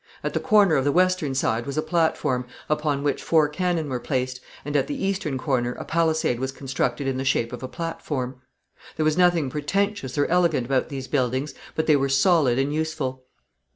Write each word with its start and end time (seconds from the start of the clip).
At 0.23 0.33
the 0.33 0.39
corner 0.39 0.73
of 0.77 0.83
the 0.83 0.91
western 0.91 1.35
side 1.35 1.67
was 1.67 1.77
a 1.77 1.83
platform, 1.83 2.47
upon 2.67 3.03
which 3.03 3.21
four 3.21 3.47
cannon 3.47 3.87
were 3.87 3.99
placed, 3.99 4.41
and 4.65 4.75
at 4.75 4.87
the 4.87 5.05
eastern 5.05 5.37
corner 5.37 5.73
a 5.73 5.85
palisade 5.85 6.39
was 6.39 6.51
constructed 6.51 7.05
in 7.07 7.17
the 7.17 7.23
shape 7.23 7.53
of 7.53 7.61
a 7.61 7.67
platform. 7.67 8.41
There 8.97 9.05
was 9.05 9.15
nothing 9.15 9.51
pretentious 9.51 10.17
or 10.17 10.25
elegant 10.25 10.65
about 10.65 10.89
these 10.89 11.07
buildings, 11.07 11.53
but 11.75 11.85
they 11.85 11.95
were 11.95 12.09
solid 12.09 12.57
and 12.57 12.73
useful. 12.73 13.25